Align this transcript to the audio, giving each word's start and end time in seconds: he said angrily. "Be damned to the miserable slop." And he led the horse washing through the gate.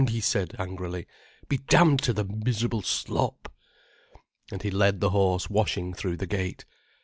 he 0.09 0.19
said 0.19 0.55
angrily. 0.57 1.05
"Be 1.47 1.57
damned 1.57 1.99
to 2.01 2.11
the 2.11 2.23
miserable 2.25 2.81
slop." 2.81 3.53
And 4.51 4.63
he 4.63 4.71
led 4.71 4.99
the 4.99 5.11
horse 5.11 5.47
washing 5.47 5.93
through 5.93 6.17
the 6.17 6.25
gate. 6.25 6.65